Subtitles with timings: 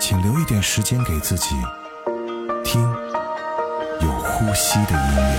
[0.00, 1.54] 请留一点时间给自己，
[2.64, 2.80] 听
[4.00, 5.38] 有呼吸的音乐。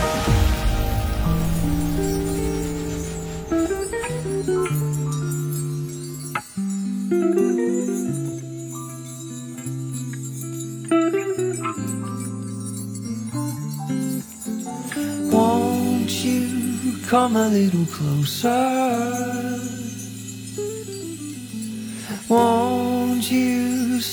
[15.32, 19.39] Won't you come a little closer?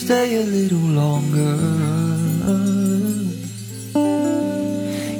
[0.06, 1.56] Stay a little longer?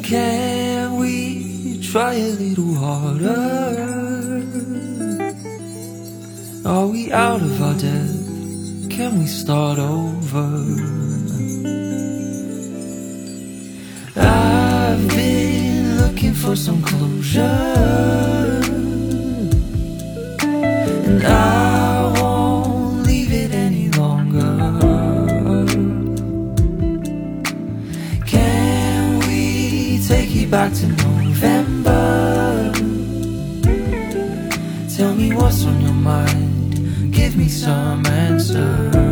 [0.05, 4.45] Can we try a little harder?
[6.65, 8.89] Are we out of our depth?
[8.89, 10.51] Can we start over?
[14.15, 17.43] I've been looking for some closure,
[30.51, 32.73] back to November?
[34.97, 39.06] Tell me what's on your mind, give me some answers.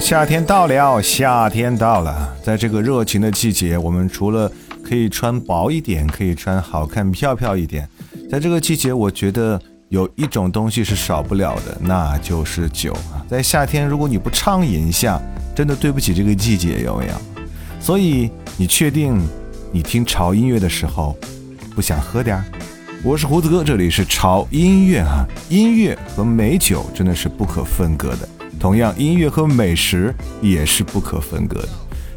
[0.00, 2.34] 夏天到了，夏天到了。
[2.42, 4.50] 在这个热情的季节，我们除了
[4.82, 7.86] 可以穿薄一点，可以穿好看漂漂一点，
[8.30, 9.60] 在这个季节，我觉得
[9.90, 13.22] 有一种东西是少不了的，那就是酒啊。
[13.28, 15.20] 在夏天，如果你不畅饮一下，
[15.54, 17.12] 真的对不起这个季节，有没有？
[17.78, 19.20] 所以，你确定
[19.70, 21.16] 你听潮音乐的时候
[21.74, 22.44] 不想喝点儿？
[23.04, 28.28] 我是胡子哥，这里是潮音乐啊，音乐和美酒真的是不可分割的，
[28.60, 31.68] 同样音乐和美食也是不可分割的。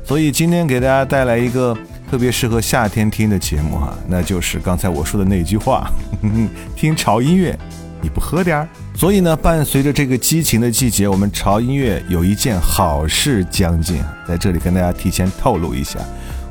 [0.05, 1.75] 所以今天给大家带来一个
[2.11, 5.89] 特别适合夏天听的节目哈、那就是刚才我说的那句话，
[6.75, 7.57] 听潮音乐，
[8.01, 8.67] 你不喝点儿？
[8.95, 15.97] 所以呢，伴随着这个激情的季节，我们潮音乐有一件好事将近，在这里跟大家提前透露一下，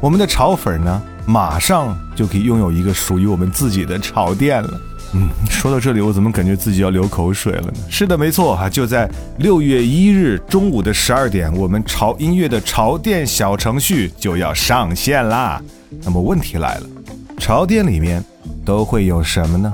[0.01, 4.81] 我们的潮粉呢马上就可以拥有一个属于我们自己的潮店了。
[5.15, 7.75] 嗯，说到这里，我怎么感觉自己要流口水了呢？
[7.91, 15.61] 是的，没错哈，就在六月一日中午的十二点，我们潮音乐的潮店小程序就要上线啦。
[16.03, 16.87] 那么问题来了，
[17.39, 18.25] 潮店里面
[18.65, 19.73] 都会有什么呢？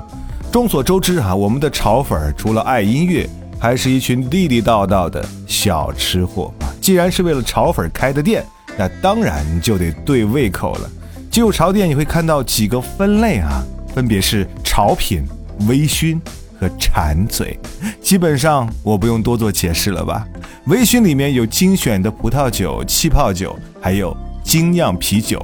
[0.51, 6.67] 众所周知哈，我们的潮粉除了爱音乐，还是一群地地道道的小吃货啊。
[6.81, 8.43] 既然是为了潮粉开的店，
[8.77, 10.89] 那当然就得对胃口了。
[11.31, 13.63] 进入潮店，你会看到几个分类啊，
[13.93, 15.25] 分别是潮品、
[15.67, 16.19] 微醺
[16.59, 17.57] 和馋嘴。
[18.01, 20.25] 基本上我不用多做解释了吧？
[20.65, 25.43] 微醺里面有精选的葡萄酒、气泡酒，还有精酿啤酒。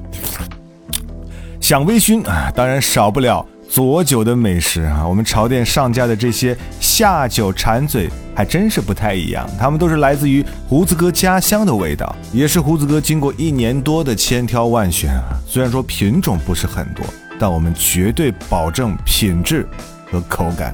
[1.60, 5.08] 想微醺啊，当然少不了佐酒的美食啊。
[5.08, 15.24] 我们潮店上架的这些下酒馋嘴还真是不太一样，它们都是来自于胡子哥家乡的味道，也是胡子哥经过一年多的千挑万选啊。
[15.48, 17.04] 虽然说品种不是很多，
[17.40, 19.68] 但我们绝对保证品质
[20.12, 20.74] 和口感。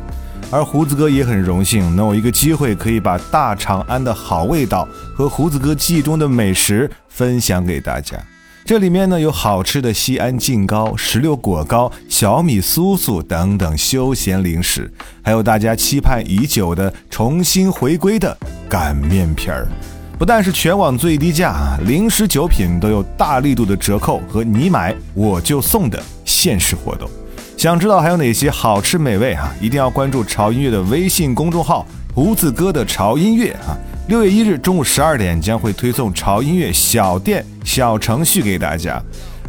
[0.49, 4.85] 而胡子哥也很荣幸能有一个机会，可以把大长安的好味道
[5.15, 8.17] 和胡子哥记忆中的美食分享给大家。
[8.63, 14.91] 这里面呢有好吃的西安劲糕、石榴果糕、小米酥酥等等休闲零食，
[15.23, 18.37] 还有大家期盼已久的重新回归的
[18.69, 19.67] 擀面皮儿。
[20.19, 27.09] 不但是全网最低价，零食酒品都有大力度的折扣和你买我就送的限时活动。
[27.57, 31.85] 想知道还有哪些好吃美味哈、一定要关注潮音乐的微信公众号
[32.15, 33.77] “胡子哥的潮音乐”啊。
[34.07, 39.01] 六月一日中午十二点将会推送潮音乐小店小程序给大家，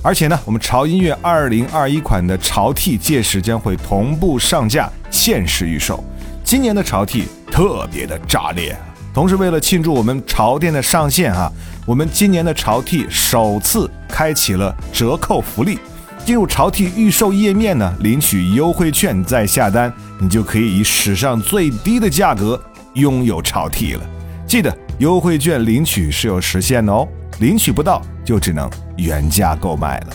[0.02, 6.04] 而且呢，我们潮音乐二零二一款的潮 T 届时将会同步上架，限时预售。
[6.44, 8.76] 今年的潮 T 特别的炸裂，
[9.14, 11.50] 同时为了庆祝我们潮店的上线啊，
[11.86, 15.78] 我们今年的潮 T 首次开启了折扣福利。
[16.24, 22.60] 进入潮 T 预售页面呢，领取优惠券再下单，你就可以以史上最低的价格
[22.94, 24.00] 拥有潮 T 了。
[24.46, 27.08] 记得优惠券领取是有时限的哦，
[27.40, 30.06] 领取不到就只能原价购买了。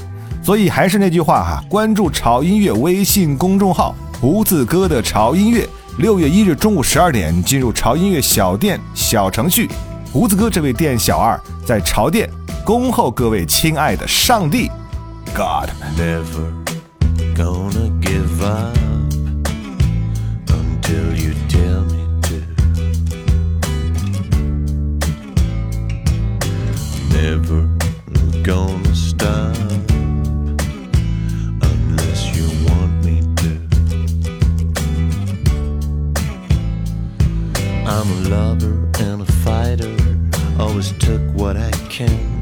[0.42, 5.68] 所以还是那句话哈，关注潮音乐微信公众号“胡子哥的潮音乐”，
[6.00, 9.70] 六月一日中午十二点进入潮音乐小店小程序，
[10.14, 12.30] 胡子哥这位店小二在潮店
[12.64, 14.72] 恭候各位亲爱的上帝
[15.38, 16.52] ，God。Never
[17.36, 18.76] gonna give up
[20.50, 22.38] until you tell me to.
[27.14, 27.70] Never
[28.42, 29.56] gonna stop
[31.62, 33.52] unless you want me to.
[37.86, 39.96] I'm a lover and a fighter.
[40.60, 42.37] Always took what I can.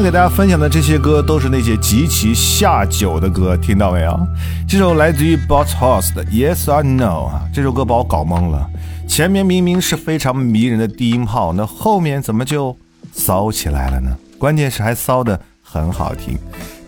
[0.00, 4.18] 天给大家分享的这些歌都是那些极其下酒的歌，听到没有？
[4.66, 8.66] 这首来自于 Boss Hoss 的 Yes or No 啊，这首歌把我搞懵了。
[9.06, 12.74] 前面明明是非常迷人的低音炮，那后面怎么就
[13.12, 14.16] 骚起来了呢？
[14.38, 16.38] 关键是还骚的很好听，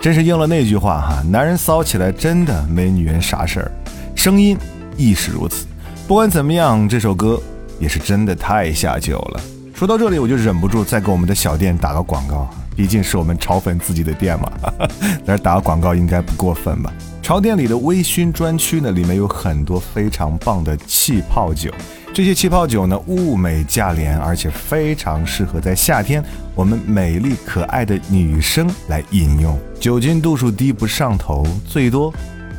[0.00, 3.70] 真是应了那句话哈，男人骚起来真的没女人啥事儿，
[4.16, 4.56] 声音
[4.96, 5.66] 亦是如此。
[6.08, 7.38] 不管怎么样，这首歌
[7.78, 9.40] 也是真的太下酒了。
[9.74, 12.48] 说到这里，我就忍不住再给我们的小店打个广告。
[12.76, 14.50] 毕竟是我们潮粉自己的店嘛，
[15.24, 16.92] 在这打个广告应该不过分吧？
[17.22, 21.70] 潮店里的微醺专区呢，里面有很多非常棒的气泡酒，
[22.12, 26.22] 这些气泡酒呢物美价廉，而且非常适合在夏天
[26.54, 29.56] 我们美丽可爱的女生来饮用。
[29.78, 32.12] 酒精度数低不上头，最多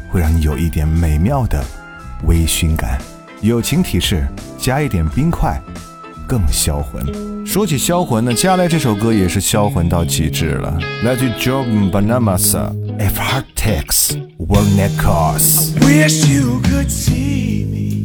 [0.10, 1.63] 会让你有一点美妙的
[2.25, 2.98] 微醺感。
[3.41, 4.25] 友情提示：
[4.58, 5.62] 加一点冰块。
[6.27, 7.46] 更销魂。
[7.46, 12.72] 说起销魂呢，接下来这首歌也是销魂到极致了，来自 Jordan Banamasa。
[12.98, 15.77] If heart takes, will net cost?
[15.82, 18.03] Wish you could see me.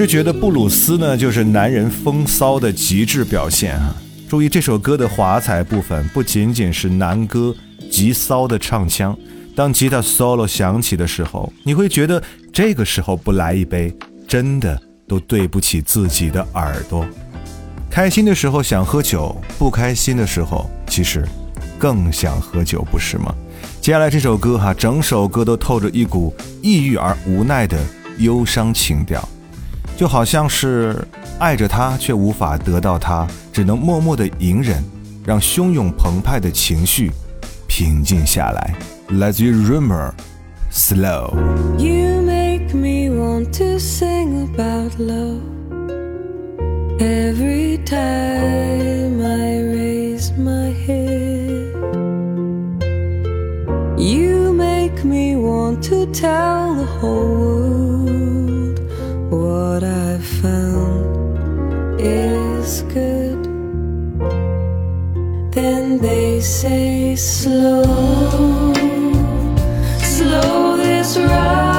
[0.00, 3.94] 是觉得布鲁斯呢，就是男人风骚的极致表现啊！
[4.30, 7.54] 注意这首歌的华彩部分，不仅仅是男歌
[7.90, 9.14] 极骚的唱腔，
[9.54, 13.94] 当吉他 solo 响起的时候，你会觉得这个时候不来一杯，
[14.26, 17.04] 真的都对不起自己的耳朵。
[17.90, 21.28] 开心的时候想喝酒，不开心的时候其实
[21.78, 23.34] 更想喝酒，不是吗？
[23.82, 27.78] 接下来这首歌哈，整首歌都透着一股抑郁而无奈的
[28.16, 29.28] 忧伤情调。
[30.00, 30.96] 就好像是
[31.38, 34.82] 爱着他却无法得到他，只能默默的隐忍，
[35.26, 37.12] 让汹涌澎湃的情绪
[37.66, 38.74] 平静下来。
[39.18, 40.12] 来自于 Rumor
[40.72, 41.34] Slow。
[41.76, 45.42] You make me want to sing about love
[46.98, 51.74] every time I raise my head.
[53.98, 57.89] You make me want to tell the whole world
[60.42, 63.44] found is good.
[65.52, 67.82] Then they say slow,
[70.02, 71.69] slow this ride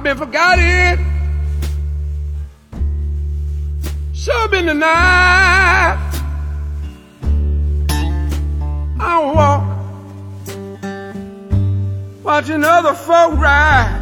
[0.00, 1.04] I've been forgotten.
[4.14, 5.98] Sure been denied.
[8.98, 9.62] I walk,
[12.24, 13.94] watching other folk ride.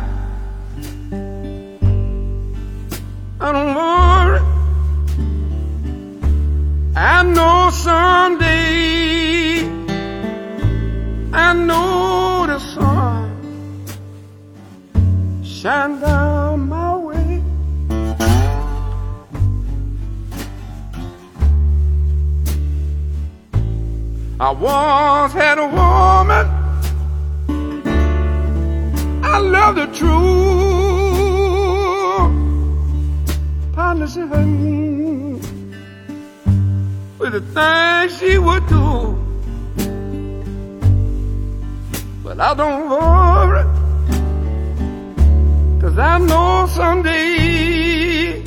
[3.40, 4.40] I don't worry.
[6.94, 9.66] I know someday.
[11.32, 12.07] I know
[15.68, 17.42] shine down my way.
[24.40, 26.46] I once had a woman.
[29.32, 30.38] I loved her true.
[33.74, 35.40] Partnership me
[37.18, 38.86] with the things she would do.
[42.24, 43.77] But I don't worry.
[45.98, 48.44] Cause I know someday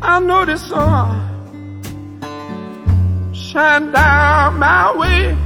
[0.00, 1.24] I know the sun
[3.34, 5.36] shine down my way.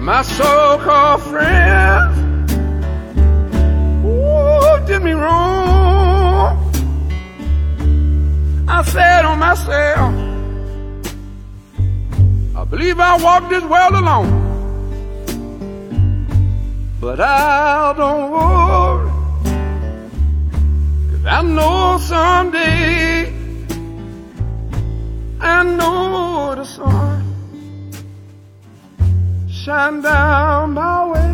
[0.00, 2.52] My so-called friends
[4.04, 6.58] ooh, did me wrong.
[8.68, 10.23] I said on myself,
[12.84, 14.28] I believe I walked this world alone.
[17.00, 19.10] But I don't worry,
[21.10, 23.32] cause I know someday,
[25.40, 27.24] I know the sun
[29.48, 31.33] shine down my way.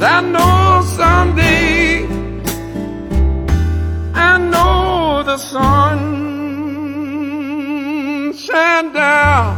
[0.00, 2.06] Cause I know someday
[4.14, 5.98] I know the sun
[8.34, 9.56] shine down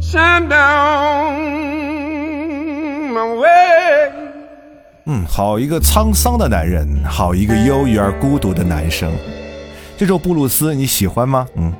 [0.00, 1.40] shine down
[3.12, 4.12] my way.
[5.06, 9.12] 嗯，好一个沧桑的男人，好一个忧郁而孤独的男生。
[9.96, 11.46] 这首布鲁斯你喜欢吗？
[11.56, 11.72] 嗯，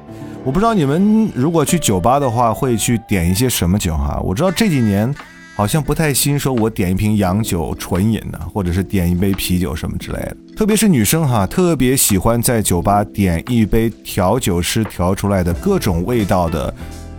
[0.45, 5.15] 我不知道你们如果去酒吧的话，会去点一些什么酒哈、我知道这几年
[5.61, 10.35] 好像不太兴说我点一瓶洋酒纯饮呢，或者是点一杯啤酒什么之类的。
[10.57, 16.75] 特别是女生哈，特别喜欢在酒吧点一杯调酒师调出来的各种味道的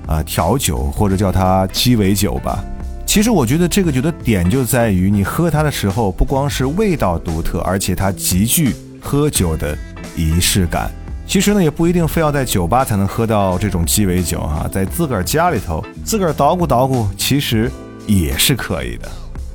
[0.08, 2.66] 啊调酒，或者叫它鸡尾酒吧。
[3.06, 9.78] 其实我觉得这个酒的点就在于你喝它的时候，不光是味道独特，而且它极具喝酒的
[10.16, 10.90] 仪式感。
[11.28, 17.72] 其实呢，也不一定非要在酒吧才能喝到这种鸡尾酒哈，在自个儿家里头自个儿捣鼓捣鼓，其实
[18.20, 19.10] 也是可以的。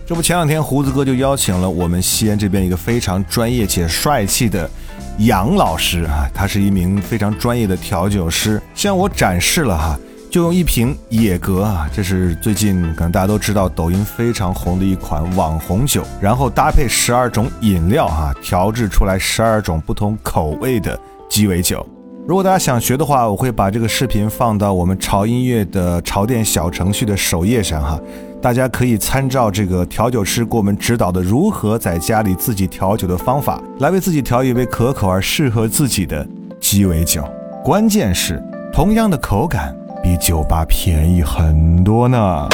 [0.07, 4.71] 这不，前两天胡子哥就邀请了我们西安这边一个非常专业且帅气的
[5.19, 9.99] 杨老师啊，他是一名非常专业的调酒师，向我展示了哈。
[10.29, 21.87] 就用一瓶野格啊，这是最近可能大家都知道抖音非常红的一款网红酒，然后搭配十二种饮料哈，调制出来十二种不同口味的鸡尾酒。
[22.27, 27.99] 如果大家想学的话，我会把这个视频放到我们潮音乐的潮店小程序的首页上哈，
[28.41, 36.27] 大家可以参照这个调酒师给我们指导的如何在家里自己调酒的方法，来为自己调一杯可口而适合自己的
[36.61, 37.25] 鸡尾酒。
[37.65, 39.75] 关键是同样的口感。
[40.07, 42.49] 比酒吧便宜很多呢。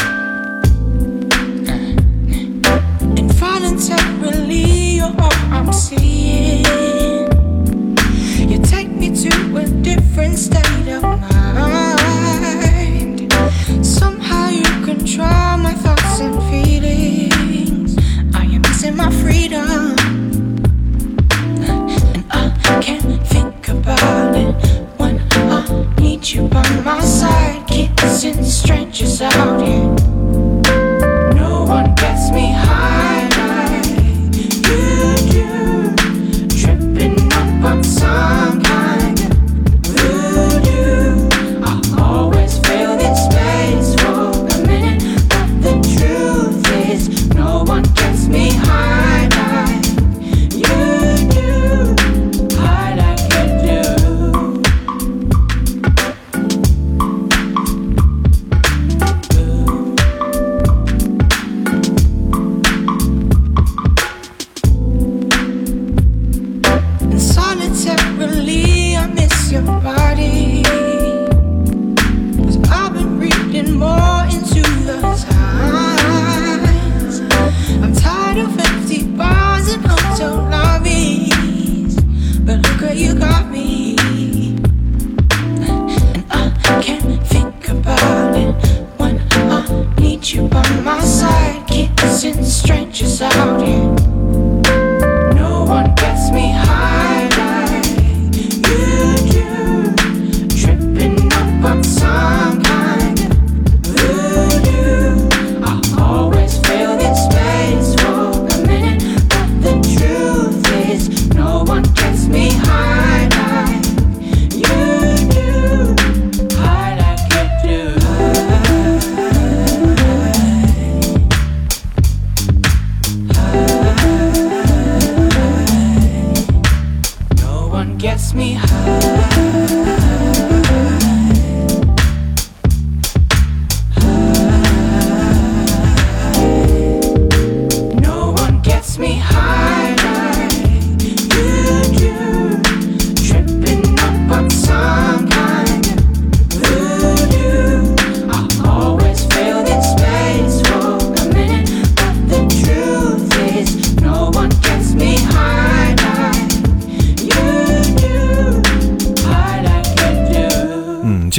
[15.05, 15.52] try
[19.33, 19.95] freedom.
[21.63, 24.55] And I can't think about it
[24.99, 25.61] when I
[26.01, 27.67] need you by my side.
[27.67, 29.89] Kissing strangers out here.
[31.35, 35.49] No one gets me high like you do.
[36.61, 37.83] Tripping up on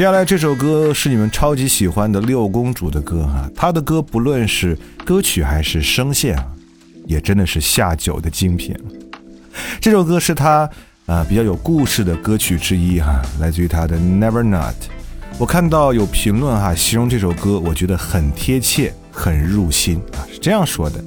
[0.04, 6.46] 接下来这首歌是你们超级喜欢的六公主的歌哈，她的歌不论是歌曲还是声线啊，
[7.06, 8.76] 也真的是下酒的精品。
[9.80, 10.70] 这首歌是她
[11.06, 14.74] 呃比较有故事的歌曲之一哈，来自于她的《Never Not》。
[15.38, 21.02] 我看到有评论哈，形容这首歌，我觉得很贴切，很入心啊，是这样说的：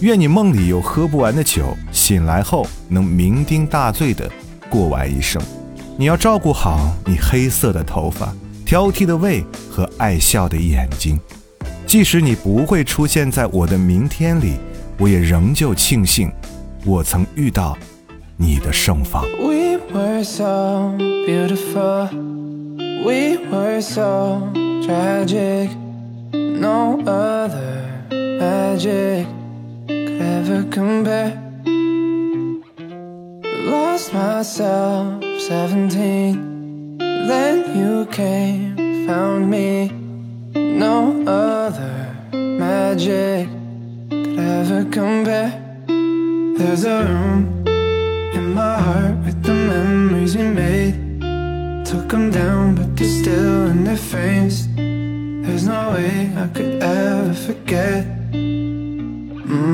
[0.00, 4.32] 愿你梦里有喝不完的酒，醒来后能酩酊大醉的
[4.70, 5.42] 过完一生。
[5.96, 8.32] 你要照顾好你黑色的头发、
[8.64, 11.20] 挑剔的胃和爱笑的眼睛。
[11.86, 14.56] 即使你不会出现在我的明天里，
[14.98, 16.30] 我也仍旧庆幸，
[16.84, 17.76] 我曾遇到
[18.36, 19.24] 你的盛放。
[19.38, 20.94] We were so
[21.26, 22.08] beautiful.
[23.04, 24.50] We were so
[24.82, 25.70] tragic.
[26.32, 29.26] No other magic
[29.88, 31.32] could ever compare.
[34.12, 36.98] Myself, 17.
[36.98, 39.86] Then you came, found me.
[40.52, 43.48] No other magic
[44.10, 45.52] could ever compare.
[45.86, 47.64] There's a room
[48.34, 50.94] in my heart with the memories we made.
[51.86, 54.66] Took them down, but they're still in their frames.
[54.74, 58.04] There's no way I could ever forget.
[59.46, 59.70] mm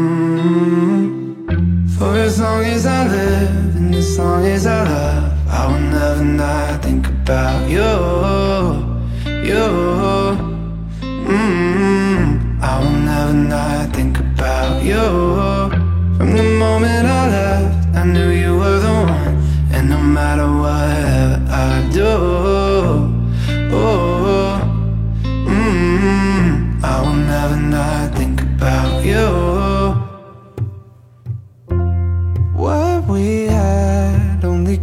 [1.96, 3.75] For as long as I live
[4.06, 7.92] as long as I love, I will never not think about you,
[9.50, 9.66] you.
[11.30, 12.22] mm
[12.70, 15.06] I will never not think about you.
[16.16, 19.34] From the moment I left, I knew you were the one,
[19.74, 21.36] and no matter whatever
[21.66, 22.12] I do,
[23.74, 24.05] oh.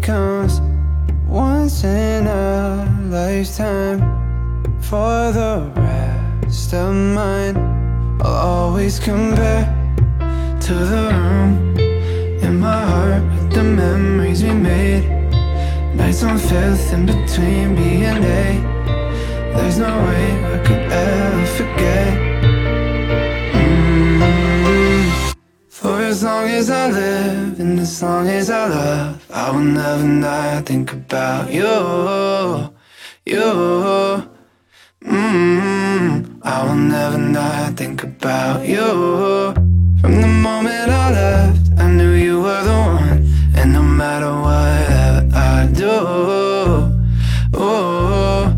[0.03, 0.59] Comes
[1.29, 3.99] once in a lifetime.
[4.81, 7.55] For the rest of mine,
[8.21, 9.63] I'll always compare
[10.59, 11.77] to the room
[12.43, 15.05] in my heart with the memories we made.
[15.95, 18.45] Nights on fifth in between B and A.
[19.55, 22.13] There's no way I could ever forget.
[23.55, 25.35] Mm.
[25.69, 27.22] For as long as I live
[27.83, 31.73] as long as I love, I will never not think about you,
[33.25, 33.49] you.
[35.03, 36.39] Mm.
[36.53, 38.87] I will never not think about you.
[39.99, 43.19] From the moment I left, I knew you were the one,
[43.57, 45.95] and no matter whatever I do,
[47.53, 48.55] oh.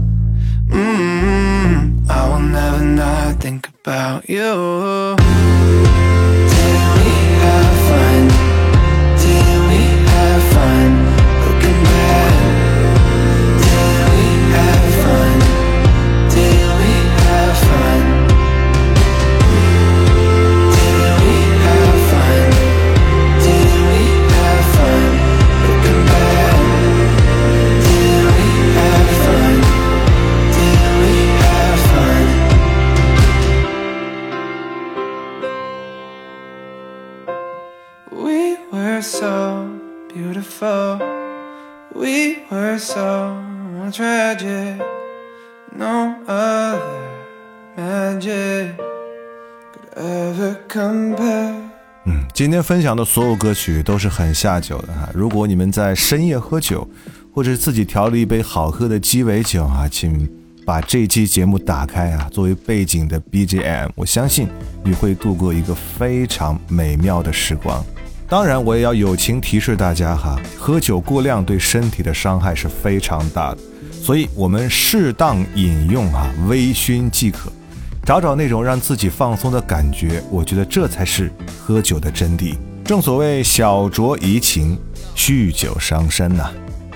[0.70, 5.35] Mm, I will never not think about you.
[42.78, 43.38] So
[43.92, 44.82] tragic.
[45.78, 46.80] No other
[47.78, 48.76] magic
[49.96, 51.54] ever compare.
[52.06, 55.10] 嗯，今天分享的所有歌曲都是很下酒的哈。
[55.14, 56.88] 如果你们在深夜喝酒，
[57.34, 60.30] 或者自己调了一杯好喝的鸡尾酒啊，请
[60.66, 64.48] 把这期节目打开啊，作为背景的 BGM，我相信
[64.84, 67.84] 你会度过一个非常美妙的时光。
[68.28, 73.58] 当然，我也要友情提示大家哈，喝酒过量对身体的伤害是非常大的，
[73.92, 77.52] 所以我们适当饮用啊，微醺即可。
[78.04, 82.56] 找找那种让自己放松的感觉，我觉得这才是喝酒的真谛。
[82.84, 84.78] 正所谓小酌怡情，
[85.16, 86.50] 酗酒伤身呐、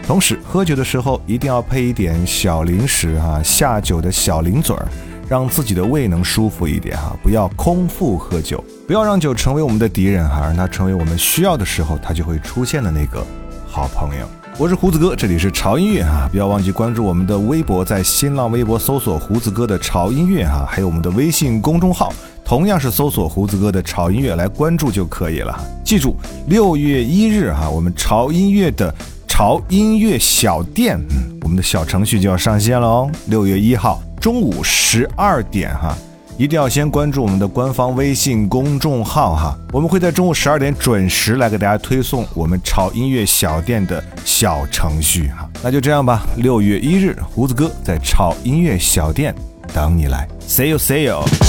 [0.08, 4.88] 同时，喝酒的时候一定要配一点小零食哈、下酒的小零嘴儿，
[5.30, 13.24] 让自己的胃能舒服一点哈、不要空腹喝酒，不要让酒成为我们的敌人哈、让它成为我们需要的时候它就会出现的那个
[13.68, 14.26] 好朋友。
[14.58, 16.28] 我是胡子哥，这里是潮音乐啊！
[16.32, 22.12] 不要忘记关注我们的微博，在新浪微博搜索“胡子哥的潮音乐”哈，还有我们的微信公众号，
[22.44, 25.56] 同样是搜索“胡子哥的潮音乐”来关注就可以了。
[25.86, 26.16] 记住，
[26.48, 28.94] 六月一日哈，我们潮音乐的
[29.28, 33.10] 潮音乐小店，嗯，我们的小程序就要上线了哦。
[33.28, 35.98] 六月一号中午十二点哈。
[36.38, 45.50] 一定要先关注我们的官方微信公众号哈，我们会在中午十二点准时来给大家推送我们炒音乐小店的小程序哈。
[45.62, 49.36] 那就这样吧，六月一日，胡子哥在炒音乐小店
[49.74, 51.49] 等你来，see you see you。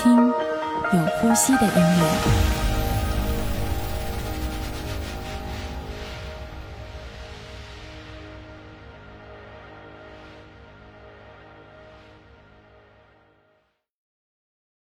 [0.00, 0.16] 听
[0.92, 2.57] 有呼吸的音乐。